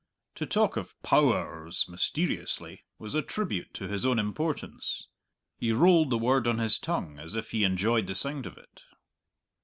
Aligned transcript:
To 0.33 0.47
talk 0.47 0.77
of 0.77 0.99
"Pow 1.03 1.31
ers," 1.31 1.85
mysteriously, 1.87 2.85
was 2.97 3.13
a 3.13 3.21
tribute 3.21 3.71
to 3.75 3.87
his 3.87 4.03
own 4.03 4.17
importance. 4.17 5.07
He 5.59 5.73
rolled 5.73 6.09
the 6.09 6.17
word 6.17 6.47
on 6.47 6.57
his 6.57 6.79
tongue 6.79 7.19
as 7.19 7.35
if 7.35 7.51
he 7.51 7.63
enjoyed 7.63 8.07
the 8.07 8.15
sound 8.15 8.47
of 8.47 8.57
it. 8.57 8.81